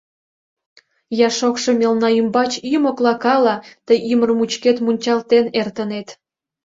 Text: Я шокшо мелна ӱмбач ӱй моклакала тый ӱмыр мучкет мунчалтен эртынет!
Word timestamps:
Я 1.25 1.29
шокшо 1.37 1.69
мелна 1.79 2.09
ӱмбач 2.19 2.51
ӱй 2.69 2.77
моклакала 2.83 3.55
тый 3.85 3.97
ӱмыр 4.11 4.29
мучкет 4.37 4.77
мунчалтен 4.85 5.45
эртынет! 5.59 6.07